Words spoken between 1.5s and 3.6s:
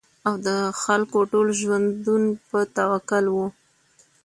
ژوندون په توکل وو